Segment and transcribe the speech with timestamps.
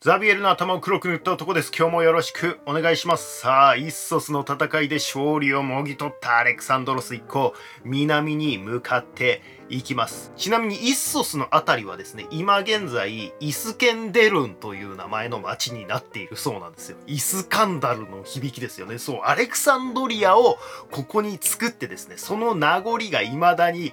[0.00, 1.72] ザビエルの頭を黒く塗った男です。
[1.76, 3.40] 今日もよろしくお願いします。
[3.40, 10.32] さあ、イッソスの戦いで勝利をもぎ取ったアレクサンドロス一行、南に向かっていきます。
[10.36, 16.96] ちなみにイッソスのあたりはですね、今現在、イスケンデルンという名前の町になっているそうなんですよ。
[17.06, 18.98] イスカンダルの響きですよね。
[18.98, 20.58] そう、アレクサンドリアを
[20.90, 23.92] ここに作ってですね、その名残が未だに、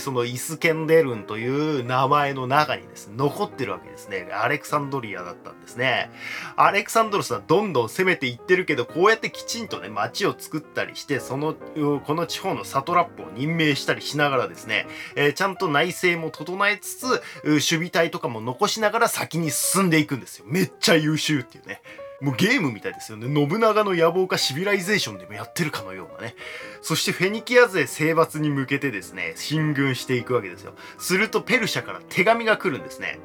[0.00, 4.28] そのイスケンデルンという名前の中にですね、残ってるわけですね。
[4.32, 6.10] アレクサンドリアだったんですね。
[6.56, 14.86] アレクサンドロスはどんどん攻めていってるけど、こうやってきちんとね、町を作ったりして、その、この地方のサトラップを任命したりしながらですね、
[15.16, 20.44] えーちゃんと内政も整えつつ、守備隊とかも残しながら先に進んでいくんですよ。
[20.46, 21.82] めっちゃ優秀っていうね。
[22.20, 23.26] もうゲームみたいですよね。
[23.26, 26.36] 信長の野望かシビライゼーションでもやってるかのようなね。
[26.80, 30.74] そしてフェニキア勢征伐に向けてですね、進軍していくわけですよ。
[30.98, 33.18] するとペルシャから手紙が来るんですね。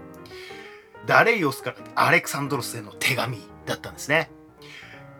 [1.05, 4.31] ダレイオスからアレクサンドロスへの手紙だったんですね。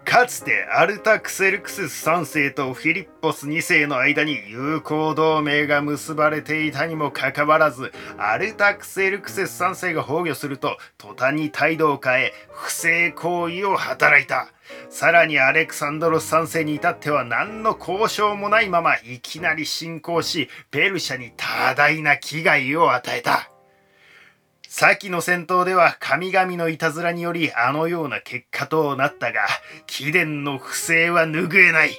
[0.08, 14.48] かつてアルタクセルクス3世とフィリッポス2世の間に友好同盟が結ばれていたにもかかわらずアルタクセルクセス3世が崩御すると途端に態度を変え不正行為を働いた。
[14.90, 23.52] さらにアレクサンドロス3世に至っては何の交渉もないままいきなり侵攻しペルシャに多大な危害を与えた。
[24.70, 29.42] 先の戦闘では神々のいたずらによりあのような結果となったが、
[29.86, 31.92] 貴殿の不正は拭えない。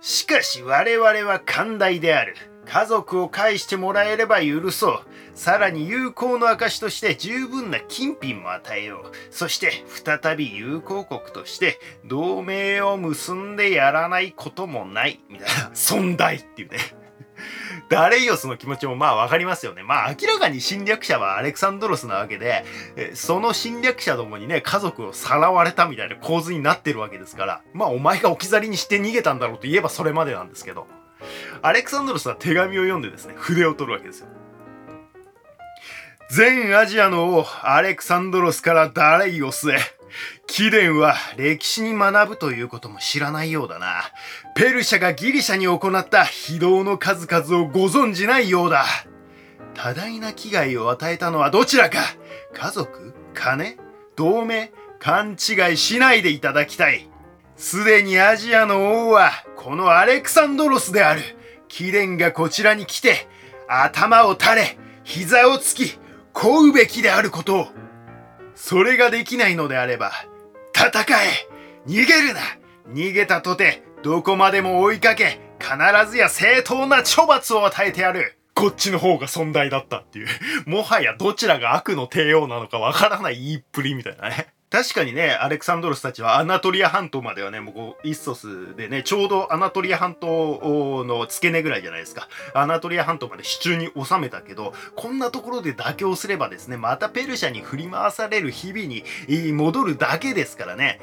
[0.00, 2.36] しかし我々は寛大である。
[2.66, 5.00] 家族を返してもらえれば許そう。
[5.34, 9.12] さらに友好の証として十分な金品も与えよう。
[9.30, 15.20] そして再び友好国として同盟を結んでやらないこともない。
[15.28, 15.70] みたいな。
[15.74, 16.78] 尊大っていうね。
[17.88, 19.82] ダレイオスの気持ちもまあわかりますよね。
[19.82, 22.64] まあ明らかに侵略者はアレクサンドロスなわけで、
[23.14, 30.86] その侵略者どもにね、家族をさらわれたみたいな構図になってるわけですから、まあお前が置き去りにして逃げたんだろうと言えばそれまでなんですけど、
[31.62, 34.28] アレクサンドロスは手紙を読んでですね、筆を取るわけですよ。
[36.30, 39.78] 全アジアの王、アレクサンドロスからダレイオスへ。
[40.46, 44.02] 貴殿は歴史に学ぶということも知らないようだな。
[44.54, 48.84] ペルシャがギリシャに行った非道の数々をご存じないようだ。
[49.74, 51.98] 多大な危害を与えたのはどちらか
[52.52, 53.76] 家族金
[54.16, 57.08] 同盟勘違いしないでいただきたい。
[57.56, 61.20] すでにアジアの王はこのアレクサンドロスである。
[61.68, 63.28] 貴殿がこちらに来て
[63.68, 65.98] 頭を垂れ、膝をつき、
[66.32, 67.66] 乞うべきであることを。
[68.58, 70.10] それができないのであれば、
[70.74, 71.48] 戦え
[71.86, 72.40] 逃げるな
[72.92, 80.28] 逃げたとて、どこまでも追いかけ、必ずや正当な処罰を与えてやるこっちの方が存在だったっていう。
[80.66, 84.48] もはやどちらが悪の帝王なのかわからない言いっぷりみたいなね。
[84.70, 92.28] 確かにね、アレクサンドロスたちはアナトリア半島まではね、もうこう、イッソスでね、ちょうどアナトリア半島の付け根ぐらいじゃないですか。
[92.52, 99.04] アナトリア半島まで支柱に収めたけど、こんなところで妥協すればですね、またペルシャに振り回される日々に
[99.52, 101.00] 戻るだけですからね。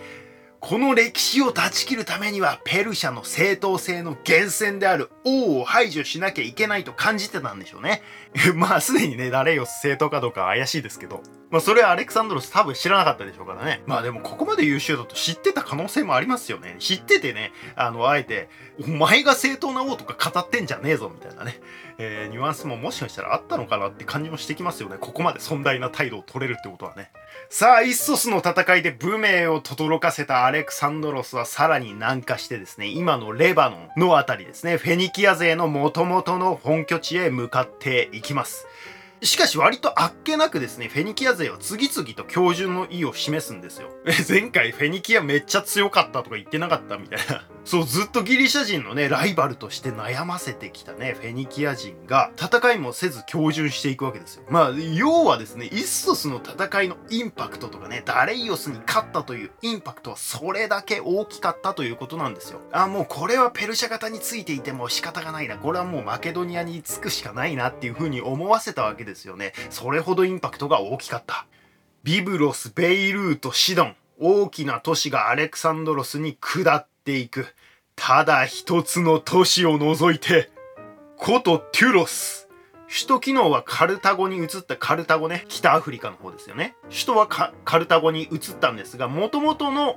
[0.59, 8.01] この歴史を断ち切るためにはペルシャの正当性の源泉である王を排除しなきゃいけないと感じてたんでしょうね。
[8.55, 11.21] まあすでにね、ダレイオス正当かどうか怪しいですけど。
[11.51, 13.83] まあそれはアレクサンドロス多分知らなかったでしょうからね。
[13.85, 16.77] まあでもここまで優秀だと知ってた可能性もありますよね。
[16.79, 18.49] 知っててね、あの、あえて、
[18.83, 21.59] お前が正当な王とか語ってんじゃねえぞみたいなね。
[21.97, 24.97] えーニュアンスももしかしたらあったのかなって感じもしてきますよね。
[24.99, 27.11] ここまで尊大な態度を取れるってことはね。
[27.49, 38.67] さあ、イッソスの戦いで武名を轟かせたアレクサンドロスはさらに南下してですね、今のレバノンのあたりですね、フェニキア勢の元々の本拠地へ向かっていきます。
[39.21, 43.89] しかし割とあっけなくですね、フェニキア勢は次々と標準の意を示すんですよ。
[44.27, 47.43] 前回フェニキアめっちゃ強かったとか言ってなかったみたいな。
[47.65, 54.43] そう、ずっとギリシャ人のね、ライバルとして悩ませてきたね、フェニキア人が戦いもせず標準していくわけですよ。
[54.49, 62.61] まあ、要はですね、イッソスの戦いのインパクトとかね、ダレイオスに勝ったというインパクトはそれだけ大きかったということなんですよ。
[62.71, 65.57] あ、もうこれはペルシャ型についていても仕方がないな。
[65.57, 69.53] これはもうマケドニアにつくしかないなっていう風に思わせたわけですよね。
[69.69, 71.45] それほどインパクトが大きかった。
[72.03, 73.95] ビブロス、ベイルート、シドン。
[74.19, 77.47] 大きな都市がアレクサンドロスに下っていく。
[77.95, 80.49] ただ一つの都市を除いて、
[81.19, 82.44] 古都テュロス。
[82.87, 86.75] 首都機能はカルタゴに移ったカルタゴね、北アフリカの方ですよね。
[86.89, 89.95] 首都はカルタゴに移ったんですが、もともとの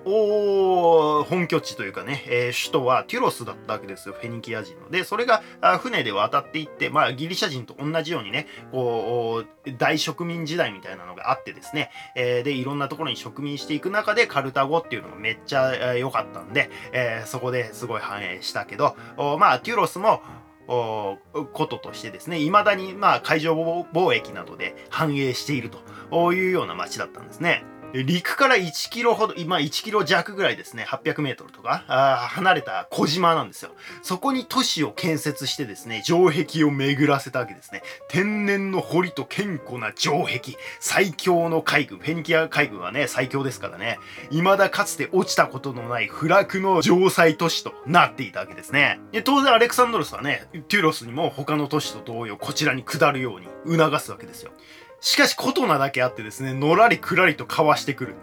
[1.24, 4.90] 本拠地というかね、えー、首都はテュロスだったわけですよ、フェニキア人の。
[4.90, 5.42] で、それが
[5.80, 18.96] 船で渡っていって、まあギリシャ人と同じようにね、こう、大植民時代みたいなのがあってですね、えー、で、いろんなところに植民していく中でカルタゴっていうのがめっちゃ良かったんで、えー、そこですごい繁栄したけど、
[19.38, 20.22] まあテュロスも、
[20.68, 21.18] こ
[21.66, 27.64] ととしてですね、未だにまあ海上貿易などで繁栄しているというような町だったんですね。
[27.94, 33.70] 陸から1キロほど、今1キロ弱ぐらいですね、800メートルとか、あ離れた小島なんですよ。
[34.02, 37.82] そこに都市を建設してですね、城壁を巡らせたわけですね。
[38.08, 43.98] 天然の堀と堅固な城壁、最強の海軍、フェニキア海軍はね、最強ですからね、
[44.30, 49.00] 未だかつて落ちたことのない不落の城塞都市となっていたわけですね。
[49.12, 54.52] で当然アレクサンドロスはね、テュロスにも他の都市と同様、こちらに下るように促すわけですよ。
[55.00, 58.14] しかし、コトナだけあってですね、のらりくらりとかわしてくる。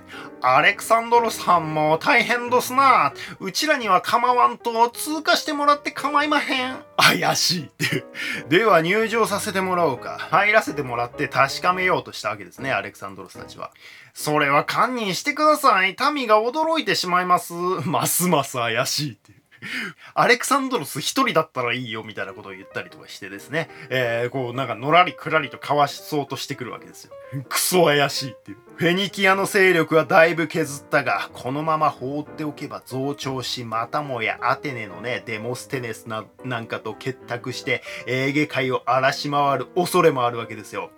[0.42, 3.14] アレクサンドロさんも大変どすな。
[3.40, 6.78] うちらには構わんと通過してもらって構いまへん。
[6.98, 8.04] 怪しいって。
[8.50, 10.18] では入場させてもらおうか。
[10.20, 13.72] 入らせてもらって確かめようとしたわけですね、アレクサンドロスたちは。
[14.14, 15.96] それは堪忍してください。
[16.14, 17.54] 民が驚いてしまいます。
[17.54, 19.35] ますます怪しいって。
[20.14, 27.12] アレクサンドロス一人だったらいいよみたいなことを言ったりとかしてですね、えー、こうなんかのらりくらりとかわしそうとしてくるわけですよ。
[27.50, 28.58] クソ怪しいっていう。
[28.76, 40.92] フェニキアの勢力はだいぶ削ったが、このまま放っておけば増長し、またもやアテネのね、デモステネスななんかと結託して、エーゲ海を荒らし回る恐れもあるわけですよ。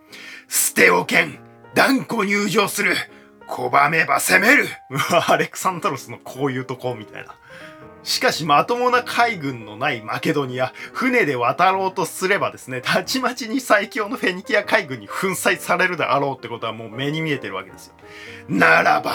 [0.48, 1.40] 捨ておけん
[1.76, 2.96] 断固入場する
[3.48, 4.68] 拒めば攻める
[5.28, 7.36] アレクサンドロスのこういうとこみたいな。
[8.08, 17.96] しかしまともな海軍のないマケドニア、船で渡ろうとすればですね、たちまちに最強のフェニキア海軍に粉砕されるであろうってことはもう目に見えてるわけですよ。
[18.48, 19.12] ならば、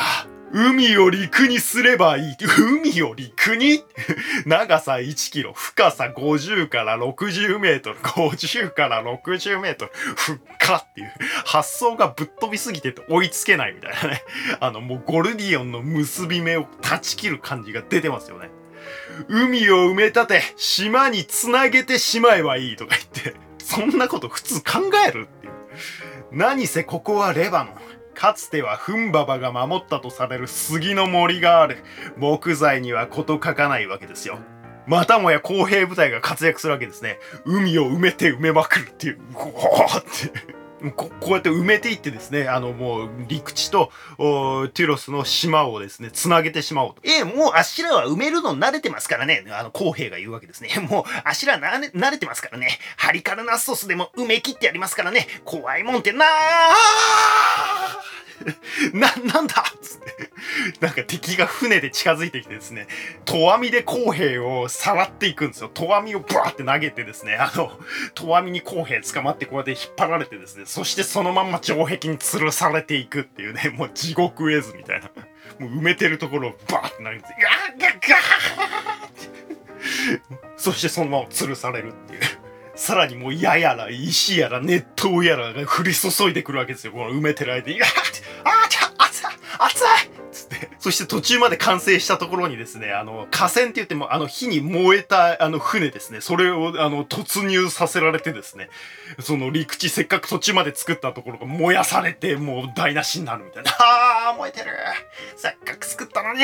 [0.52, 2.36] 海を陸にすればいい。
[2.58, 3.82] 海を陸に？
[4.44, 11.12] 長さ1キロ、深さ50から60メートル、50から60メートル、ふっかっていう、
[11.46, 14.22] 発想がぶっ飛びすぎてて追いつけないみたいなね。
[14.60, 18.50] あの、もうゴルディオンの結び目を断ち切る感じが出てますよね。
[19.28, 25.52] 海を埋め立て、島につなげてしまえばいいとか言って、そんなこと普通考えるっていう。
[26.30, 27.74] 何せここはレバノン。
[28.14, 31.78] かつてはフンババが守ったとされる杉の森がある。
[32.16, 34.38] 木材には事欠かないわけですよ。
[34.86, 37.18] またもや公平部隊が活躍するわけですね。
[37.44, 39.18] 海を埋めて埋めまくるっていう。
[39.32, 40.61] ゴーって。
[40.90, 47.00] ここうやって埋めていってですね、あのもう陸地とテュロスの島をですね、つなげてしまおうと。
[47.04, 50.70] ええ、もうあしらは埋めるの慣れてますからね、あの公平が言うわけですね。
[50.90, 56.28] もうあしら慣れてますからね、ハリカルナッソスでも埋め切ってやりますからね、怖いもんってなー
[58.92, 59.64] な、なんだ？
[60.80, 62.86] なんか敵が船で近づいてきてですね、
[63.24, 65.68] と網で公平をさらっていくんですよ。
[65.68, 67.72] と網をブワーって投げてですね、あの、
[68.14, 75.10] と網に公平捕まってこうやって引っ張られてですね、そしてそのまんま城壁に吊るされていくっていうね、もう地獄絵図みたいな。
[75.58, 82.20] もう埋めてるところをバーって投げて、ガーガーガーそしてそのまま吊るされるっていう。
[82.74, 86.92] さらにもう矢やら石やら熱湯やらが降り注いでくるわけですよ。
[86.92, 87.78] この埋めてる間に。
[90.82, 96.20] そして途中まで完成したところにですね、あの、河川って言っても、あの、火に燃えた、あの、船ですね。
[96.20, 98.68] それを、あの、突入させられてですね、
[99.20, 103.70] その陸地せっかく途中まで作ったところが燃やされて、もう台無しになるみたいな。
[103.78, 104.72] あー、燃えてる
[105.36, 106.40] せっかく作ったのに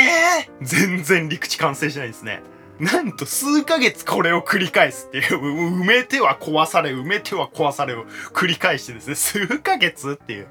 [0.63, 2.41] 全然陸地完成しないですね。
[2.79, 10.47] なんと数ヶ月これを繰り返すっていう、埋めては壊され、埋めては壊されを繰り返してですね、数ヶ月っていう。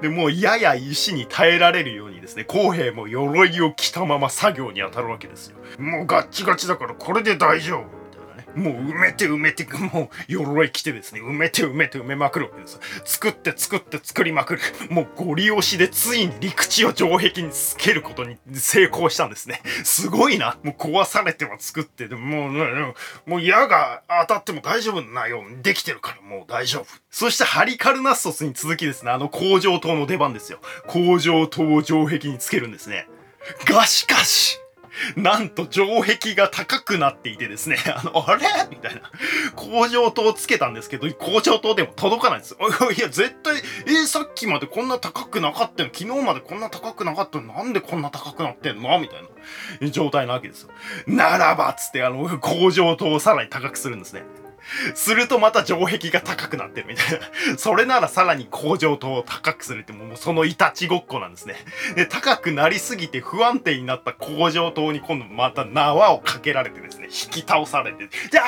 [0.00, 5.56] で、もうやや石に耐えられるようにですね、公平も鎧を着たまま作業に当たるわけですよ。
[5.78, 7.99] もうガッチガチだからこれで大丈夫。
[8.54, 12.80] もう埋めて埋めて、もう鎧着てですね、埋めて埋めて埋めまくるわけです。
[13.04, 14.60] 作って作って作りまくる。
[14.90, 19.62] もうゴリ押しでついに陸地を城壁につけることに成功したんですね。
[19.84, 20.58] すごいな。
[20.62, 22.94] もう壊されては作って、でももう、
[23.26, 26.86] もう矢が当たっても大丈夫なようにできてるからもう大丈夫。
[27.10, 30.60] そしてハリカルナッソスに続きですね、あの工場塔の出番ですよ。
[30.86, 33.08] 工場塔を城壁につけるんですね。
[33.66, 34.59] がしかし、
[35.16, 38.42] なんと城壁が高くなっていてですね、 あの、あれ？
[38.70, 39.02] みたいな。
[39.56, 42.58] 工場灯をつけたんですけど、工場灯でも届かないんですよ。
[42.92, 45.90] いや、絶対、えー、さっきまでこんな高くなかったの？
[45.92, 47.52] 昨日までこんな高くなかったの？
[47.54, 48.98] なんでこんな高くなってんの？
[48.98, 49.22] みたい
[49.80, 50.68] な状態なわけですよ。
[51.06, 54.24] ならばっつって、あの、工場灯をさらに高くするんですね。
[54.94, 57.58] するとまた城壁が高くなってるみたいな。
[57.58, 61.56] それならさらに工場塔を高くするってもうそのいたちごっこなんですね。
[61.96, 68.44] で、高くなりすぎて不安定になった工場塔に今度また縄をかけられてですね、引き倒されて、じゃあ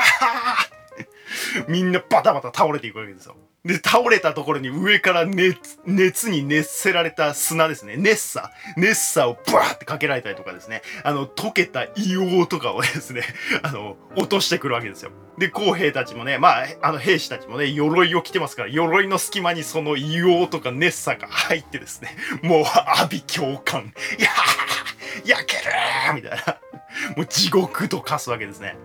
[1.69, 3.37] みんなバタバタ倒れていくわけですよ。
[3.65, 7.97] で、倒れたところに上から熱、熱に熱せられた砂ですね。
[7.97, 8.51] 熱さ。
[8.77, 10.83] 熱さをブワーってかけられたりとかですね。
[11.05, 13.23] あの、溶けた硫黄とかをですね、
[13.63, 15.13] あの、落としてくるわけですよ。
[15.39, 23.93] で、公兵たちもね、まあ、あの、兵士たちもね、鎧を着てますから、鎧の隙間にその硫黄とか熱さが入ってですね、もう、阿鼻共感。
[24.19, 26.59] いやー焼けるーみたいな。
[27.17, 28.77] もう地獄と化すわけですね。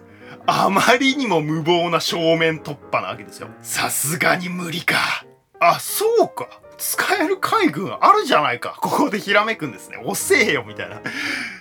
[0.50, 3.50] あまりにも無謀な正面突破なわけですよ。
[3.62, 5.26] さすがに無理か。
[5.60, 6.62] あ、そうか。
[6.78, 8.78] 使える海軍あるじゃないか。
[8.80, 9.98] ここでひらめくんですね。
[10.06, 11.02] 遅えよ、みたいな。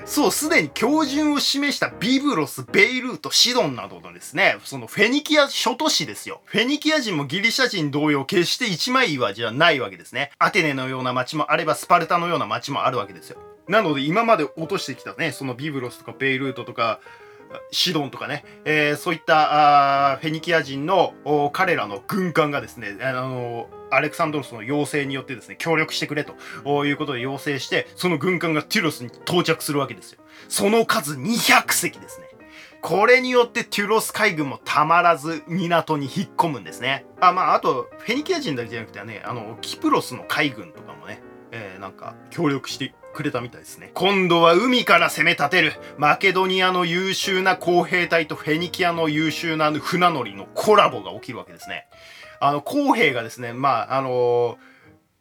[0.04, 6.42] そう、すでに標準を示したビブロス、ベイルート、シドンなどのですね、そのフェニキア諸都市ですよ。
[6.44, 10.30] フェニキア人もギリシャ人同様、決して一枚岩じゃないわけですね。
[10.38, 13.38] アテネのような街もあれば、スパルタのような街もあるわけですよ。
[13.68, 17.00] なので、今まで落としてきたね、そのビブロスとかベイルートとか、
[17.70, 21.14] シドンとかね、えー、そういったあフェニキア人の
[21.52, 30.20] 彼らの軍艦がですね、あのアレクサンドロスの要請によってですね、協力してくれということで要請して、その軍艦がテュロスに到着するわけですよ。
[30.48, 32.26] その数200隻ですね。
[32.82, 37.04] これによってテュロス海軍もたまらず港に引っ込むんですね。
[37.20, 41.20] あ、まあ、あと、フェニキア人だけじゃなくてね、あの、キプロスの海軍とかもね、
[41.50, 43.90] えー、なんか協力してくれたみたいですね。
[43.94, 51.86] 今度は海から攻め立てるマケドニアの優秀な工兵隊とフェニキアの優秀な船乗りのコラボが起きるわけですね。
[52.38, 54.75] あの、公兵がですね、まあ、あのー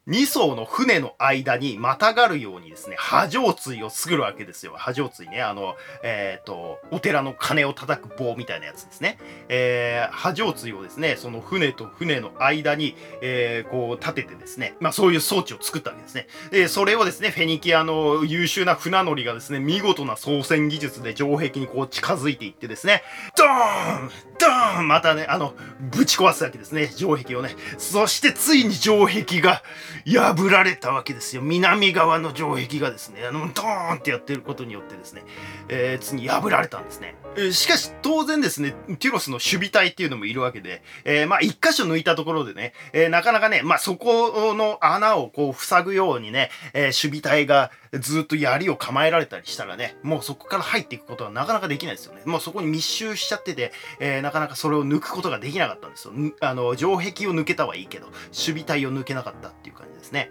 [0.08, 4.74] 2艘の船の間にまたがるようにですね、波状椎を作るわけですよ。
[4.76, 5.42] 波状椎ね。
[5.42, 9.18] あの、えっ、ー、と、お寺の鐘を叩く棒みたいなやつですね。
[9.48, 16.28] えー、波状椎をですね、その船と船の間に、えー、こう立ててですね、まあそういう装置を作ったわけですね。
[16.52, 23.02] で、それをですね、フェニキアの優秀な船乗りがですね、見事な操船技術で城壁にこう近づいていってですね、
[23.36, 27.56] ドーンドーンまたね、あの、ぶち壊すわけですね、城壁をね。
[27.78, 29.62] そしてついに城壁が、
[30.04, 31.42] 破られたわけですよ。
[31.42, 35.22] 南側の城壁がですね、あの、ドーンってやってることによってですね、
[35.68, 37.16] えー、つに破られたんですね。
[37.36, 52.22] えー、しかし、当然ですね、ティロスの守備隊っていうのもいるわけで、えー、まあ、一箇所抜いたところでね、えー、なかなかね、まあ、そこの穴をこう塞ぐようにね、えー、守備隊がずっと槍を構えられたりしたらね、もうそこから入っていくことはなかなかできないですよね。
[52.24, 56.14] もうそこに密集しちゃってて、えー、なかなかそれを抜くことができなかったんですよ。
[56.40, 60.30] あの、城壁を抜けたはいいけど、守備隊を抜けなかったっていう感じですね。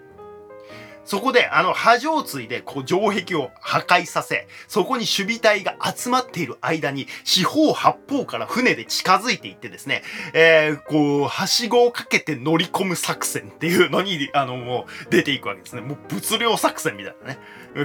[1.06, 10.02] そこで、あの、波状椎で、こう、城壁を破壊させ、そこに守備隊が集まっている間に、四方八方から船で近づいていってですね、
[10.34, 15.82] えー、こう、はしごをかけて乗り込む作戦っていうのに、あの、もう、出ていくわけですね。
[15.82, 17.40] もう、物量作戦みたいなね。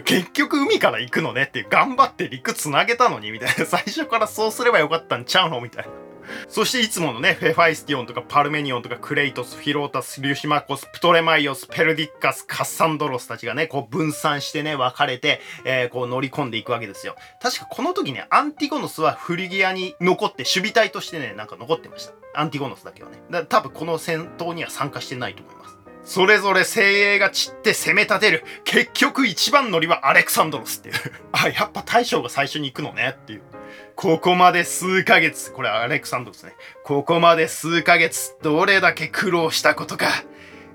[0.05, 3.67] 結局海から行くのねって、頑張って陸つなげたのに、みたいな。
[3.67, 6.10] 最初からそうすればよかったんちゃうのみたいな。
[6.49, 17.17] そしていつものね、フェファイスティオンとかパルメニオンとかクレイトス、フィロータス、リュシマコス、プトレマイオス、ペルディッカス、カッサンドロスたちがね、こう分散してね、分かれて、えー、こう乗り込んでいくわけですよ。
[17.41, 22.13] 確かこの時ね、アンティゴノスはフリギアに残って、守備隊としてね、なんか残ってました。
[22.35, 23.19] アンティゴノスだけはね。
[23.31, 25.81] だ多分この戦闘には参加してないと思います。
[26.03, 28.45] それぞれ精鋭が散って攻め立てる。
[28.65, 30.95] 結局一番乗りはアレクサンドロスっていう。
[31.33, 33.43] あ、やっぱ大将が最初に行くのねっていう。
[33.97, 36.55] ここまで数ヶ月、これアレクサンドですね。
[36.85, 40.07] ここまで数ヶ月、どれだけ苦労したことか。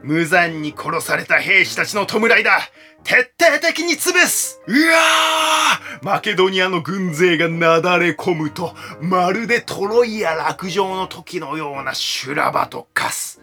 [0.06, 2.60] 無残に殺された兵士たちの弔いだ
[3.04, 13.42] 徹底的に潰すうわーマケドニアの軍勢がなだれ込むと、まるでトロイア落城の時のような修羅場と化す。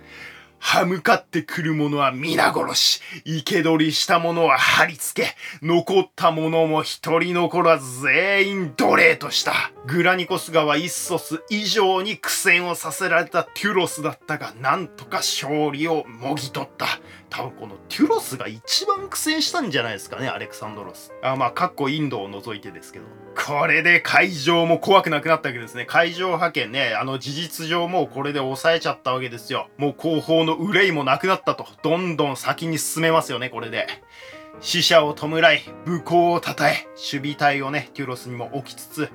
[0.64, 9.73] 歯向かってくる者は皆殺し、生け捕りした者は貼り付け、残った者も一人残らず全員奴隷とした。
[9.87, 16.87] グラニコス川イッソス以上に苦戦をさせられたテュロスだったが、なんとか勝利をもぎ取った。
[17.28, 21.12] 多分このテュロスが一番苦戦したんじゃないですかね、アレクサンドロス。
[21.25, 23.22] あまあ、かっこインドを除いてですけど。
[23.34, 25.86] これで会場も怖くなくなったわけですね。
[25.86, 29.68] 会場派遣ね、あの事実上もうこれで抑えちゃったわけですよ。
[29.78, 31.66] もう後方の憂いもなくなったと。
[31.82, 33.86] どんどん先に進めますよね、これで。
[34.60, 39.10] 死者を弔い、武功を称え、守備隊をね、テュロスにも置きつつ、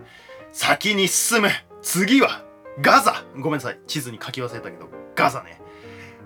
[0.51, 1.49] 先に進む。
[1.81, 2.43] 次は、
[2.81, 3.79] ガザごめんなさい。
[3.87, 5.61] 地図に書き忘れたけど、ガザね。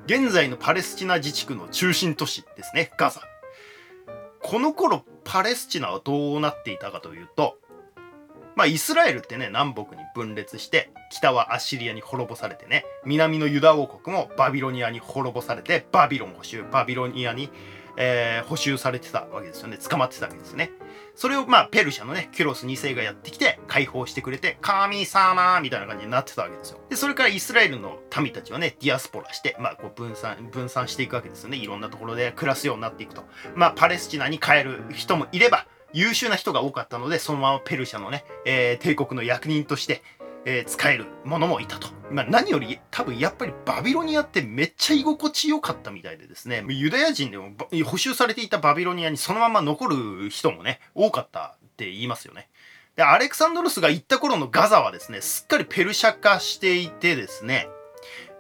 [0.05, 3.21] 現在のパレスチナ自治区の中心都市ですね、ガザ。
[4.41, 7.57] この頃、パレスチナはどうなっていたかというと、
[8.61, 17.49] まあイスラエルってね南北に分裂して北はアッシリアに滅ぼされてね南のユダ王国もバビロニアに滅ぼされてバビロン捕囚バビロニアに、
[17.97, 19.79] えー、捕囚されてたわけですよね。
[19.79, 20.69] 捕まってたわけですね。
[21.15, 26.81] それをまあペルシャのねキュロス2世がやってきて解放してくれて神様みたいな感じになってたわけですよ。
[26.87, 31.57] でそれからイスラエルの民たちはねディアスポラしてまあこう分散分散していくわけですよね。
[31.57, 33.23] いろんなところで暮らすようになっていくと。
[33.55, 40.01] まあパレスチナに帰る人もいれば優秀な人が多かったのでそのままペルシャのね、えー、帝国の役人として
[40.45, 41.87] えー、使えるものもいたと。
[42.09, 47.51] まあ、何より多分やっぱりバビロニアってめっちゃ居心地良かったみたいでですね、ユダヤ人でも
[47.85, 52.49] 補修されていたバビロニアにそのまま残る人もね、多かったって言いますよね。
[52.95, 57.69] で、アレクサンドロスが行った頃のガザはですね、すっかりペルシャ化していてですね、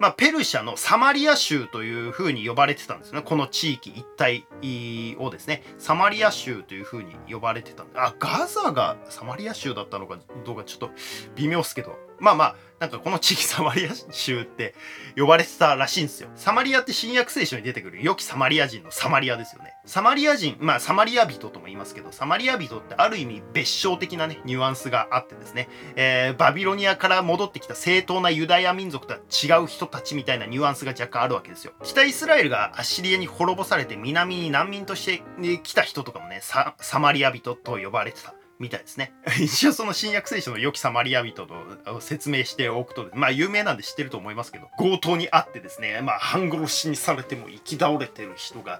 [0.01, 3.21] まあ、ペルシャのサマリア州というふうに呼ばれてたんですね。
[3.21, 10.89] この地域一帯をですね、サマリア州というふうに呼ばれてたんで、あ、ガザがサマリア州だったのかどうかちょっと
[11.35, 14.73] 微妙っすけど、まあまあ、なんかこの地域サマリア州って
[15.15, 16.29] 呼ばれてたらしいんですよ。
[16.35, 19.73] サマリアって新約聖書に出てくる良きサマリア人のサマリアですよね。
[19.85, 31.73] サマリア人、まあサマリア人とも言いますけど、サマリア人ってある意味別称的なね、ニュアンスがあってですね、えー、バビロニアから戻ってきた正当なユダヤ民族とは違う人たちみたいなニュアンスが若干あるわけですよ。
[31.83, 35.23] 北イスラエルがアッシリアに滅ぼされて南に難民として
[35.59, 38.33] 来た人とかもね、サマリア人と呼ばれてた。
[38.61, 39.13] みたいですね。
[39.41, 48.79] 一応その新約聖書の良きサマリア人の説明しておくと、まあ有名なんで知ってると思いますけど、強盗にあってですね、まあ半殺しにされても生き倒れてる人が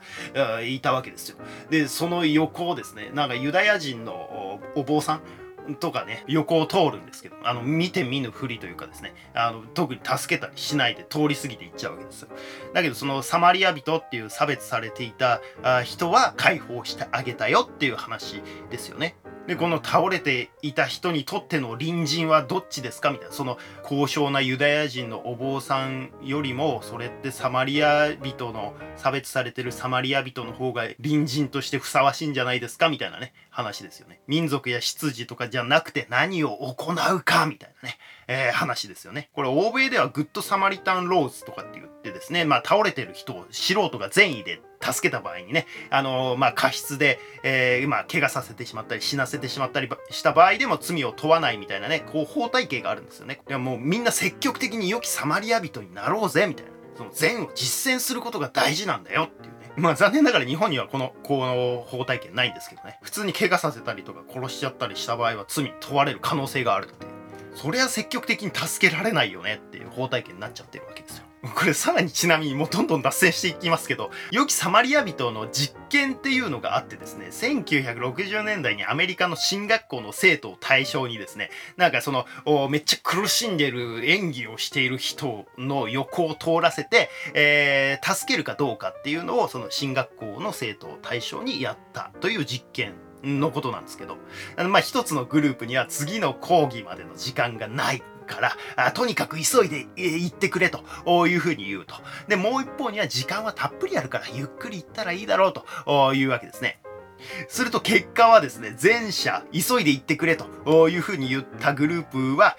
[0.61, 1.37] いたわけですよ。
[1.69, 5.21] で、その横をですね、なんかユダヤ人のお坊さん、
[5.79, 12.29] とかね、横を通るんですけど、あの、見て見ぬふりというかですね、あの、特に助けたりしないで通り過ぎていっちゃうわけですよ。
[12.73, 19.15] だけど、そのサマリア人っていう差別されていたあ人は解放してあげたよっていう話ですよね。
[19.47, 23.09] でこの倒れていた人にとっての隣人はどっちですか？
[23.09, 23.33] みたいな。
[23.33, 32.87] その高尚なユダヤ人のお坊さんよりもそれってサマリア人の差別されてるサマリア人の方が隣人としてふさわしいんじゃないですか？
[32.89, 33.33] みたいなね。
[33.51, 53.41] 話ですよね民族や出自とかじゃなくて何を行うかみたいなね、えー、話ですよねこれ欧米ではグッドサマリタンローズとかって言ってですねまあ倒れてる人を素人が善意で助けた場合にね、あのー、まあ、過失で、えー、まあ、怪我させてしまったり、死なせてしまったりした場合でも罪を問わないみたいなね、こう、法体系があるんですよね。
[53.47, 56.71] いや、もうみんな積極的に良きサマリア人になろうぜ、みたいな。
[56.97, 59.60] その善を実践することが大事なんだよっていう。
[59.75, 62.99] まあ残念ながら日本にはこの、この法体験ないんですけどね。
[63.01, 67.07] 普通に怪我させたりとか殺しちゃったりした場合は罪問われる可能性があるって。
[67.55, 71.25] そりゃ積極的に助けられないよねっていう法体験になっちゃってるわけですよ。
[71.55, 82.25] これさらにちなみにもうどんどん脱線していきますけど、良きサマリア人の実験っていうのがあってですね、1960年代にアメリカの進学校の生徒を対象にですね、なんかその、
[82.69, 94.17] めっちゃ苦しんでる演技をしている人の横を通らせて、えー、助けるかどうかっていうのをその進学校の生徒を対象にやったという実験のことなんですけど、
[94.57, 98.03] まあ一つのグループには次の講義までの時間がない。
[98.25, 101.95] からあとにかく急いで行ってくれというふうに言うと。
[102.27, 106.81] で、もう一方には時間はたっぷりあるからゆっくり行ったらいいだろうというわけですね。
[107.49, 112.57] すると結果はですね、前者、急いで行ってくれというふうに言ったグループは、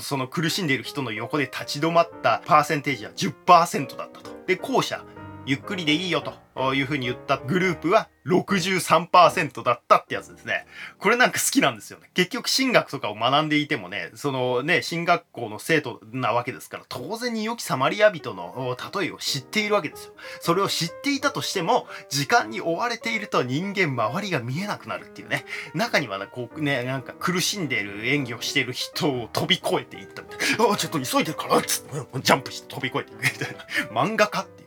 [0.00, 4.30] その苦しんでいる人の横で立ち止まったパーセンテージは10%だったと。
[4.46, 5.04] で、後者、
[5.46, 6.22] ゆっくりでいいよ
[6.56, 10.66] というふうに言ったグループは63%だったってやつですね。
[10.98, 12.10] これなんか好きなんですよね。
[12.14, 20.14] 結局進学とかを学んでいてもね、そのね、進学校の生徒なわけですから、当然に良きサマリア人の例えを知っているわけですよ。
[20.40, 25.44] それを知っていたとしても、時間に追われていると人間周りが見えなくなるっていうね。
[25.74, 30.74] 中にはね、こうね、なんか苦しんでいる演技をしている人を飛び越えていったみたいな。
[30.74, 33.94] あ、ちょっと急いでるからつって、ジャンプして飛び越えていくみたいな。
[34.02, 34.65] 漫画家っていう。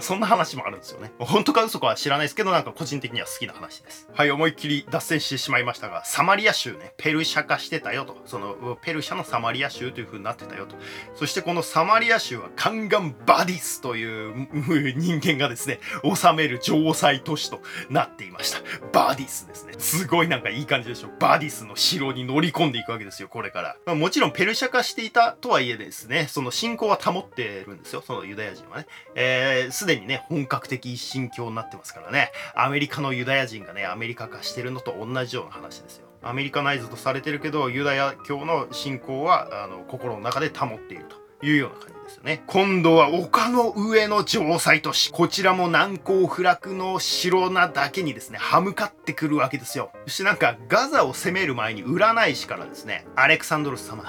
[0.00, 1.12] そんな話もあるんですよね。
[1.18, 4.08] 本当か嘘かは知らないですけど、なんか個人的には好きな話です。
[4.12, 8.16] はい、思いっきり脱線してしまいましたが、サマリア州ね、ペルシャ化してたよと。
[8.26, 10.76] その、ペルシャのサマリア州という風になってたよと。
[11.14, 17.60] そしてこのサマリア州はカンガンバディスという人間がですね、治める城塞都市と
[17.90, 18.60] なっていました。
[18.92, 19.74] バディスですね。
[19.78, 21.08] すごいなんかいい感じでしょ。
[21.18, 23.76] バディスの城に乗り込んでいくわけですよ、これから。
[23.86, 28.86] まあ、もちろんペルシャ化していたとはいえですね、その信仰は保ってるんですよ、そのユダヤ人はね。
[29.16, 36.06] えーすでにね、本格的一神教になってますからね、アメリカのユダヤ人がね、アメリカ化してるのと同じような話ですよ。
[36.22, 41.24] アメリカナイズとされてるけど、ユダヤ教の信仰は、あの、心の中で保っていると。
[41.42, 42.42] いうような感じですよね。
[42.46, 45.12] 今度は丘の上の城塞都市。
[45.12, 49.90] こちらも難攻不落の城なだけにですね、歯向かってくるわけですよ。
[50.06, 54.04] そしてなんかガザを攻める前に占い師からですね、アレクサンドロス様、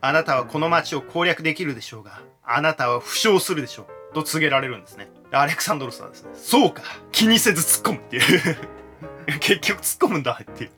[0.00, 3.97] あなたはこの町を攻略できるでしょうが、あなたは負傷するでしょう。
[4.14, 5.10] と告げられるんですね。
[5.30, 8.58] アレクサンドロスはですね、そうか気にせず突っ込むっていう
[9.40, 10.70] 結局突っ込むんだっていう。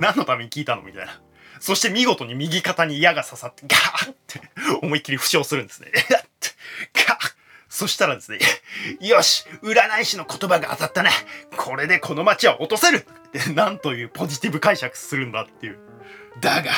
[0.00, 1.20] 何のために聞いたのみたいな。
[1.60, 4.40] そして見事に右肩に矢が刺さって、ガーって
[4.82, 5.90] 思いっきり負傷するんですね。
[6.92, 7.34] ガー
[7.68, 8.38] そしたらですね、
[9.00, 11.10] よし占い師の言葉が当たったな
[11.56, 15.78] これでこの街は落とせるってなんというポジティブ解釈するんだっていう。
[16.40, 16.70] だが、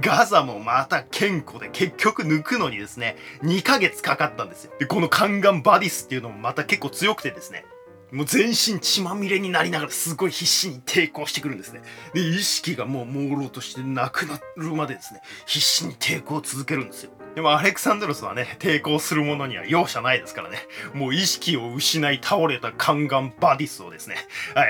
[0.00, 4.72] ガザもまた健康で結局抜くのにですね、2ヶ月かかったんですよ。
[4.78, 7.64] で、このカンガンバディスっていうのもまた結構強くてですね、
[8.10, 11.82] もう全身血まみれになりながらすごい必死に抵抗してくるんですね。
[12.12, 17.12] で、意識がもう朦朧としてなくなるまでですね、必死に抵抗を続けるんですよ。
[17.34, 20.58] でもアレクサンドロスはね、抵抗する者には容赦ないですからね。
[20.92, 24.16] もう意識を失い倒れたカンガンバディスをですね、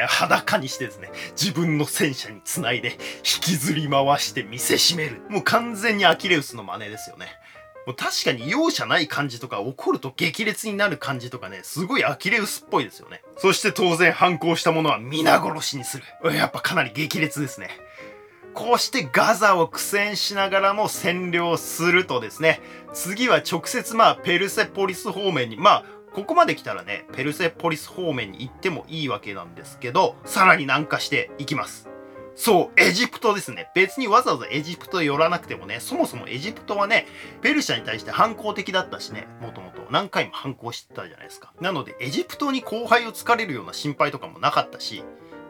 [0.08, 2.96] 裸にしてですね、自分の戦車につないで引
[3.40, 5.20] きずり回して見せしめる。
[5.28, 7.26] もう完全にアキレウスの真似ですよね。
[7.86, 13.20] もう確かに容赦ない感じとか怒ると激烈になる感じとかね、すごいアキレウスっぽいですよね。
[13.36, 16.34] そして当然反抗した者は皆殺しにする。
[16.34, 17.68] やっぱかなり激烈ですね。
[18.54, 22.60] こうしてガザを苦戦しながらも占領するとですね、
[22.92, 31.88] 次は直接まあペルセポリス方面に、まあここまで来たらね、ペルセポリス方面に行ってもいいわけなんですけど、さらに南下していきます。
[32.36, 33.70] そう、エジプトですね。
[33.74, 37.06] 別にわざわざエジプト寄らなくてもね、そもそもエジプトはね、
[37.42, 41.52] ペルシャに対して反抗的だったしね、もともと何回も反抗してたじゃないですか。
[41.60, 45.04] なので、エジプトに後輩を突かれるような心配とかもなかったし、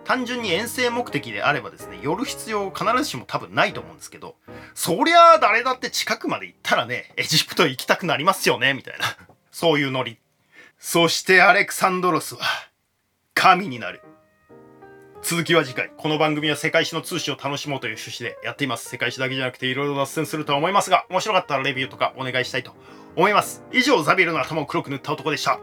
[0.05, 4.37] 単純に遠征目的であればですね、寄る必要必ずしも多分ないと思うんですけど、
[4.75, 9.05] そりゃあ誰だって近くまで行ったらね、エジプト行きたくなりますよね、みたいな。
[9.51, 10.19] そういうノリ。
[10.79, 12.43] そしてアレクサンドロスは、
[13.33, 14.03] 神になる。
[15.23, 15.91] 続きは次回。
[15.97, 18.91] この番組は世界史の通史を楽しもうという趣旨でやっています。
[18.91, 22.75] 世界史だけじゃなくて色々脱線するとは思いますが、面白かったらレビューとかお願いしたいと
[23.17, 23.65] 思います。
[23.73, 25.61] 以上、ザビエルの頭を黒く塗った男でした。